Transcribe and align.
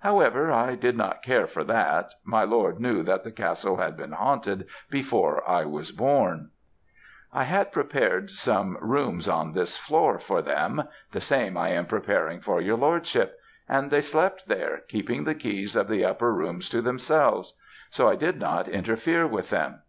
However, 0.00 0.52
I 0.52 0.74
did 0.74 0.98
not 0.98 1.22
care 1.22 1.46
for 1.46 1.64
that, 1.64 2.12
my 2.22 2.44
lord 2.44 2.78
knew 2.78 3.02
that 3.04 3.24
the 3.24 3.30
castle 3.30 3.78
had 3.78 3.96
been 3.96 4.12
haunted 4.12 4.66
before 4.90 5.42
I 5.48 5.64
was 5.64 5.92
born. 5.92 6.50
"'I 7.32 7.44
had 7.44 7.72
prepared 7.72 8.30
rooms 8.82 9.30
on 9.30 9.54
this 9.54 9.78
floor 9.78 10.18
for 10.18 10.42
them 10.42 10.82
the 11.12 11.22
same 11.22 11.56
I 11.56 11.70
am 11.70 11.86
preparing 11.86 12.42
for 12.42 12.60
your 12.60 12.76
lordship, 12.76 13.40
and 13.66 13.90
they 13.90 14.02
slept 14.02 14.46
there, 14.46 14.82
keeping 14.88 15.24
the 15.24 15.34
keys 15.34 15.74
of 15.74 15.88
the 15.88 16.04
upper 16.04 16.34
rooms 16.34 16.68
to 16.68 16.82
themselves, 16.82 17.54
so 17.88 18.10
I 18.10 18.14
did 18.14 18.38
not 18.38 18.68
interfere 18.68 19.26
with 19.26 19.48
them. 19.48 19.80